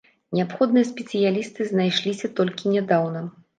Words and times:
Неабходныя 0.37 0.87
спецыялісты 0.91 1.69
знайшліся 1.73 2.33
толькі 2.43 2.75
нядаўна. 2.79 3.25